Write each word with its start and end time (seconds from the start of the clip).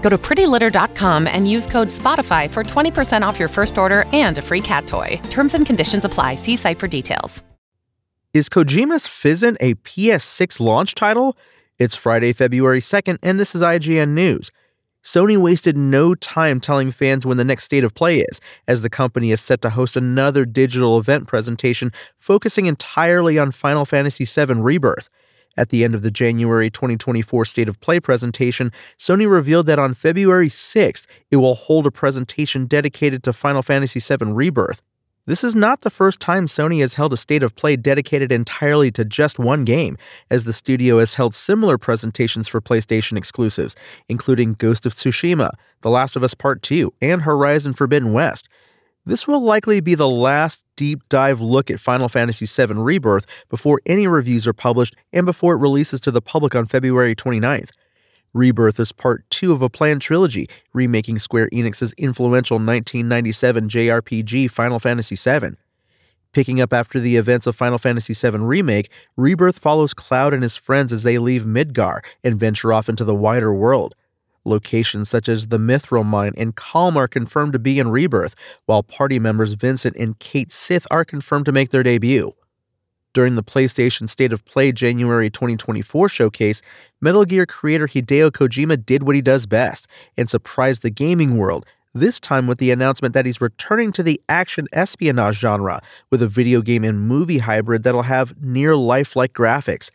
Go 0.00 0.08
to 0.08 0.18
prettylitter.com 0.18 1.26
and 1.26 1.50
use 1.50 1.66
code 1.66 1.88
SPOTIFY 1.88 2.50
for 2.50 2.64
20% 2.64 3.22
off 3.22 3.38
your 3.38 3.48
first 3.48 3.78
order 3.78 4.04
and 4.12 4.38
a 4.38 4.42
free 4.42 4.60
cat 4.60 4.86
toy. 4.86 5.20
Terms 5.30 5.54
and 5.54 5.66
conditions 5.66 6.04
apply. 6.04 6.36
See 6.36 6.56
site 6.56 6.78
for 6.78 6.88
details. 6.88 7.42
Is 8.32 8.48
Kojima's 8.48 9.08
Physint 9.08 9.56
a 9.60 9.74
PS6 9.74 10.60
launch 10.60 10.94
title? 10.94 11.36
It's 11.80 11.96
Friday, 11.96 12.32
February 12.32 12.80
2nd, 12.80 13.18
and 13.24 13.40
this 13.40 13.56
is 13.56 13.60
IGN 13.60 14.10
News. 14.10 14.52
Sony 15.02 15.36
wasted 15.36 15.76
no 15.76 16.14
time 16.14 16.60
telling 16.60 16.92
fans 16.92 17.26
when 17.26 17.38
the 17.38 17.44
next 17.44 17.64
state 17.64 17.82
of 17.82 17.94
play 17.94 18.20
is, 18.20 18.40
as 18.68 18.82
the 18.82 18.90
company 18.90 19.32
is 19.32 19.40
set 19.40 19.62
to 19.62 19.70
host 19.70 19.96
another 19.96 20.44
digital 20.44 20.98
event 20.98 21.26
presentation 21.26 21.90
focusing 22.18 22.66
entirely 22.66 23.36
on 23.36 23.50
Final 23.50 23.84
Fantasy 23.84 24.24
VII 24.24 24.60
Rebirth. 24.60 25.08
At 25.56 25.70
the 25.70 25.84
end 25.84 25.94
of 25.94 26.02
the 26.02 26.10
January 26.10 26.70
2024 26.70 27.44
State 27.44 27.68
of 27.68 27.80
Play 27.80 28.00
presentation, 28.00 28.72
Sony 28.98 29.30
revealed 29.30 29.66
that 29.66 29.78
on 29.78 29.94
February 29.94 30.48
6th, 30.48 31.06
it 31.30 31.36
will 31.36 31.54
hold 31.54 31.86
a 31.86 31.90
presentation 31.90 32.66
dedicated 32.66 33.22
to 33.24 33.32
Final 33.32 33.62
Fantasy 33.62 34.00
VII 34.00 34.32
Rebirth. 34.32 34.82
This 35.26 35.44
is 35.44 35.54
not 35.54 35.82
the 35.82 35.90
first 35.90 36.18
time 36.18 36.46
Sony 36.46 36.80
has 36.80 36.94
held 36.94 37.12
a 37.12 37.16
state 37.16 37.42
of 37.42 37.54
play 37.54 37.76
dedicated 37.76 38.32
entirely 38.32 38.90
to 38.92 39.04
just 39.04 39.38
one 39.38 39.64
game, 39.64 39.96
as 40.30 40.44
the 40.44 40.52
studio 40.52 40.98
has 40.98 41.14
held 41.14 41.34
similar 41.34 41.78
presentations 41.78 42.48
for 42.48 42.60
PlayStation 42.60 43.16
exclusives, 43.16 43.76
including 44.08 44.54
Ghost 44.54 44.86
of 44.86 44.94
Tsushima, 44.94 45.50
The 45.82 45.90
Last 45.90 46.16
of 46.16 46.24
Us 46.24 46.34
Part 46.34 46.62
2, 46.62 46.94
and 47.02 47.22
Horizon 47.22 47.74
Forbidden 47.74 48.12
West. 48.12 48.48
This 49.06 49.26
will 49.26 49.42
likely 49.42 49.80
be 49.80 49.94
the 49.94 50.08
last 50.08 50.64
deep 50.76 51.08
dive 51.08 51.40
look 51.40 51.70
at 51.70 51.80
Final 51.80 52.08
Fantasy 52.08 52.46
VII 52.46 52.74
Rebirth 52.74 53.24
before 53.48 53.80
any 53.86 54.06
reviews 54.06 54.46
are 54.46 54.52
published 54.52 54.94
and 55.12 55.24
before 55.24 55.54
it 55.54 55.58
releases 55.58 56.00
to 56.02 56.10
the 56.10 56.20
public 56.20 56.54
on 56.54 56.66
February 56.66 57.14
29th. 57.14 57.70
Rebirth 58.34 58.78
is 58.78 58.92
part 58.92 59.24
two 59.30 59.52
of 59.52 59.62
a 59.62 59.70
planned 59.70 60.02
trilogy, 60.02 60.48
remaking 60.72 61.18
Square 61.18 61.48
Enix's 61.50 61.92
influential 61.94 62.56
1997 62.56 63.68
JRPG 63.68 64.50
Final 64.50 64.78
Fantasy 64.78 65.16
VII. 65.16 65.56
Picking 66.32 66.60
up 66.60 66.72
after 66.72 67.00
the 67.00 67.16
events 67.16 67.46
of 67.46 67.56
Final 67.56 67.78
Fantasy 67.78 68.14
VII 68.14 68.38
Remake, 68.38 68.90
Rebirth 69.16 69.58
follows 69.58 69.94
Cloud 69.94 70.32
and 70.32 70.44
his 70.44 70.56
friends 70.56 70.92
as 70.92 71.02
they 71.02 71.18
leave 71.18 71.44
Midgar 71.44 72.04
and 72.22 72.38
venture 72.38 72.72
off 72.72 72.88
into 72.88 73.04
the 73.04 73.14
wider 73.14 73.52
world. 73.52 73.96
Locations 74.44 75.08
such 75.08 75.28
as 75.28 75.48
the 75.48 75.58
Mithril 75.58 76.04
Mine 76.04 76.32
and 76.36 76.56
Kalm 76.56 76.96
are 76.96 77.08
confirmed 77.08 77.52
to 77.52 77.58
be 77.58 77.78
in 77.78 77.90
Rebirth, 77.90 78.34
while 78.66 78.82
party 78.82 79.18
members 79.18 79.52
Vincent 79.52 79.96
and 79.96 80.18
Cait 80.18 80.50
Sith 80.50 80.86
are 80.90 81.04
confirmed 81.04 81.44
to 81.46 81.52
make 81.52 81.70
their 81.70 81.82
debut. 81.82 82.34
During 83.12 83.34
the 83.34 83.42
PlayStation 83.42 84.08
State 84.08 84.32
of 84.32 84.44
Play 84.44 84.70
January 84.70 85.30
2024 85.30 86.08
showcase, 86.08 86.62
Metal 87.00 87.24
Gear 87.24 87.44
creator 87.44 87.88
Hideo 87.88 88.30
Kojima 88.30 88.86
did 88.86 89.02
what 89.02 89.16
he 89.16 89.22
does 89.22 89.46
best 89.46 89.88
and 90.16 90.30
surprised 90.30 90.82
the 90.82 90.90
gaming 90.90 91.36
world, 91.36 91.66
this 91.92 92.20
time 92.20 92.46
with 92.46 92.58
the 92.58 92.70
announcement 92.70 93.14
that 93.14 93.26
he's 93.26 93.40
returning 93.40 93.90
to 93.92 94.04
the 94.04 94.20
action 94.28 94.68
espionage 94.72 95.40
genre 95.40 95.80
with 96.08 96.22
a 96.22 96.28
video 96.28 96.62
game 96.62 96.84
and 96.84 97.00
movie 97.00 97.38
hybrid 97.38 97.82
that'll 97.82 98.02
have 98.02 98.40
near 98.40 98.76
lifelike 98.76 99.32
graphics. 99.32 99.90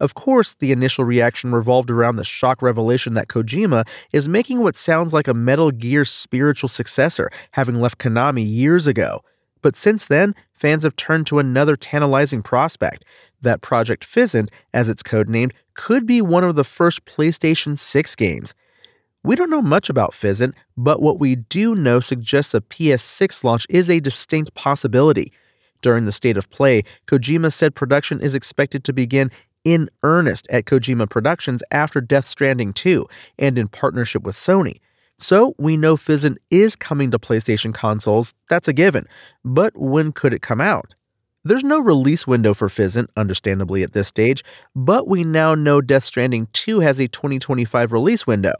Of 0.00 0.14
course, 0.14 0.54
the 0.54 0.72
initial 0.72 1.04
reaction 1.04 1.52
revolved 1.52 1.90
around 1.90 2.16
the 2.16 2.24
shock 2.24 2.62
revelation 2.62 3.14
that 3.14 3.28
Kojima 3.28 3.86
is 4.12 4.28
making 4.28 4.60
what 4.60 4.76
sounds 4.76 5.12
like 5.12 5.26
a 5.26 5.34
Metal 5.34 5.70
Gear 5.70 6.04
spiritual 6.04 6.68
successor, 6.68 7.30
having 7.52 7.80
left 7.80 7.98
Konami 7.98 8.44
years 8.48 8.86
ago. 8.86 9.22
But 9.60 9.74
since 9.74 10.04
then, 10.04 10.34
fans 10.52 10.84
have 10.84 10.94
turned 10.96 11.26
to 11.28 11.38
another 11.38 11.76
tantalizing 11.76 12.42
prospect. 12.42 13.04
That 13.40 13.60
Project 13.60 14.06
Physint, 14.08 14.50
as 14.72 14.88
it's 14.88 15.02
codenamed, 15.02 15.52
could 15.74 16.06
be 16.06 16.20
one 16.20 16.44
of 16.44 16.56
the 16.56 16.64
first 16.64 17.04
PlayStation 17.04 17.78
6 17.78 18.16
games. 18.16 18.54
We 19.24 19.36
don't 19.36 19.50
know 19.50 19.62
much 19.62 19.90
about 19.90 20.12
Physint, 20.12 20.54
but 20.76 21.02
what 21.02 21.18
we 21.18 21.34
do 21.36 21.74
know 21.74 22.00
suggests 22.00 22.54
a 22.54 22.60
PS6 22.60 23.42
launch 23.44 23.66
is 23.68 23.90
a 23.90 24.00
distinct 24.00 24.54
possibility. 24.54 25.32
During 25.82 26.04
the 26.04 26.12
state 26.12 26.36
of 26.36 26.50
play, 26.50 26.82
Kojima 27.06 27.52
said 27.52 27.74
production 27.74 28.20
is 28.20 28.34
expected 28.34 28.82
to 28.84 28.92
begin 28.92 29.30
in 29.68 29.90
earnest 30.02 30.46
at 30.50 30.64
Kojima 30.64 31.10
Productions 31.10 31.62
after 31.70 32.00
Death 32.00 32.26
Stranding 32.26 32.72
2 32.72 33.06
and 33.38 33.58
in 33.58 33.68
partnership 33.68 34.22
with 34.22 34.34
Sony. 34.34 34.78
So 35.18 35.54
we 35.58 35.76
know 35.76 35.94
Physint 35.98 36.38
is 36.50 36.74
coming 36.74 37.10
to 37.10 37.18
PlayStation 37.18 37.74
consoles, 37.74 38.32
that's 38.48 38.66
a 38.66 38.72
given. 38.72 39.06
But 39.44 39.76
when 39.76 40.12
could 40.12 40.32
it 40.32 40.40
come 40.40 40.62
out? 40.62 40.94
There's 41.44 41.64
no 41.64 41.80
release 41.80 42.26
window 42.26 42.54
for 42.54 42.68
Physint, 42.68 43.08
understandably 43.14 43.82
at 43.82 43.92
this 43.92 44.08
stage, 44.08 44.42
but 44.74 45.06
we 45.06 45.22
now 45.22 45.54
know 45.54 45.82
Death 45.82 46.04
Stranding 46.04 46.48
2 46.54 46.80
has 46.80 46.98
a 46.98 47.06
2025 47.06 47.92
release 47.92 48.26
window. 48.26 48.54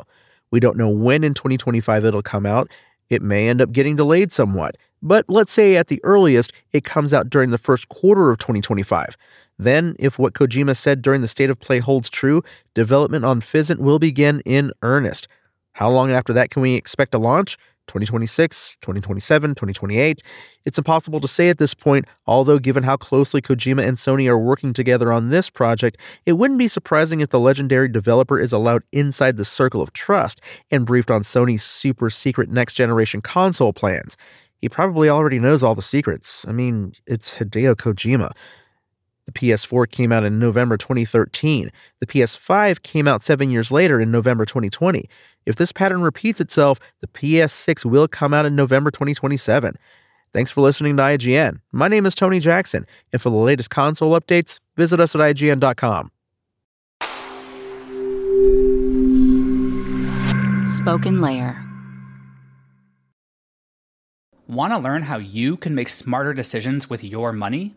We 0.51 0.61
don't 0.61 0.77
know 0.77 0.91
when 0.91 1.25
in 1.25 1.33
2025 1.33 2.05
it'll 2.05 2.23
come 2.23 2.45
out. 2.45 2.71
It 3.09 3.23
may 3.23 3.49
end 3.49 3.63
up 3.63 3.73
getting 3.73 3.97
delayed 3.97 4.31
somewhat, 4.31 4.77
but 5.01 5.25
let's 5.29 5.53
say 5.53 5.77
at 5.77 5.87
the 5.87 6.01
earliest 6.05 6.53
it 6.73 6.85
comes 6.85 7.15
out 7.15 7.31
during 7.31 7.49
the 7.49 7.57
first 7.57 7.89
quarter 7.89 8.31
of 8.31 8.39
2025. 8.39 9.17
Then, 9.59 9.97
if 9.99 10.19
what 10.19 10.35
Kojima 10.35 10.77
said 10.77 11.03
during 11.03 11.21
the 11.21 11.29
state 11.29 11.51
of 11.51 11.59
play 11.59 11.81
holds 11.81 12.09
true, 12.09 12.43
development 12.75 13.25
on 13.25 13.41
Physint 13.41 13.79
will 13.79 13.99
begin 13.99 14.41
in 14.45 14.73
earnest. 14.83 15.27
How 15.73 15.91
long 15.91 16.11
after 16.11 16.33
that 16.33 16.51
can 16.51 16.63
we 16.63 16.75
expect 16.75 17.15
a 17.15 17.19
launch? 17.19 17.57
2026, 17.89 18.77
2027, 18.83 19.51
2028? 19.51 20.23
It's 20.65 20.79
impossible 20.79 21.21
to 21.21 21.29
say 21.29 21.49
at 21.49 21.59
this 21.59 21.75
point, 21.75 22.05
although, 22.27 22.59
given 22.59 22.83
how 22.85 22.97
closely 22.97 23.41
Kojima 23.41 23.87
and 23.87 23.97
Sony 23.97 24.29
are 24.29 24.39
working 24.39 24.73
together 24.73 25.13
on 25.13 25.31
this 25.31 25.51
project, 25.51 25.97
it 26.27 26.35
wouldn't 26.35 26.59
be 26.59 26.69
surprising 26.69 27.21
if 27.21 27.31
the 27.31 27.41
legendary 27.41 27.89
developer 27.89 28.39
is 28.39 28.53
allowed 28.53 28.83
inside 28.93 29.37
the 29.37 29.45
circle 29.45 29.81
of 29.81 29.93
trust 29.93 30.41
and 30.71 30.87
briefed 30.87 31.11
on 31.11 31.23
Sony's 31.23 31.63
super 31.63 32.11
secret 32.11 32.51
next 32.51 32.75
generation 32.75 33.21
console 33.21 33.73
plans. 33.73 34.17
He 34.59 34.69
probably 34.69 35.09
already 35.09 35.39
knows 35.39 35.63
all 35.63 35.75
the 35.75 35.83
secrets. 35.83 36.47
I 36.47 36.53
mean, 36.53 36.93
it's 37.07 37.37
Hideo 37.37 37.75
Kojima. 37.75 38.31
The 39.39 39.53
PS4 39.53 39.91
came 39.91 40.11
out 40.11 40.25
in 40.25 40.39
November 40.39 40.77
2013. 40.77 41.71
The 42.01 42.07
PS5 42.07 42.83
came 42.83 43.07
out 43.07 43.23
seven 43.23 43.51
years 43.51 43.71
later 43.71 44.01
in 44.01 44.11
November 44.11 44.45
2020. 44.45 45.05
If 45.47 45.57
this 45.57 45.71
pattern 45.71 46.03
repeats 46.03 46.41
itself, 46.41 46.81
the 47.01 47.07
PS6 47.09 47.85
will 47.85 48.09
come 48.09 48.35
out 48.35 48.47
in 48.47 48.57
November 48.57 48.91
2027. 48.91 49.75
Thanks 50.33 50.51
for 50.51 50.61
listening 50.61 50.97
to 50.97 51.03
IGN. 51.03 51.61
My 51.73 51.89
name 51.89 52.05
is 52.05 52.15
Tony 52.15 52.41
Jackson, 52.41 52.85
and 53.13 53.23
for 53.23 53.31
the 53.31 53.37
latest 53.37 53.71
console 53.71 54.19
updates, 54.19 54.59
visit 54.77 55.01
us 55.01 55.15
at 55.15 55.21
IGN.com. 55.21 56.11
Spoken 60.67 61.21
Layer. 61.21 61.65
Want 64.49 64.73
to 64.73 64.79
learn 64.79 65.03
how 65.03 65.19
you 65.19 65.57
can 65.57 65.75
make 65.75 65.89
smarter 65.89 66.35
decisions 66.35 66.91
with 66.91 67.05
your 67.05 67.33
money? 67.33 67.77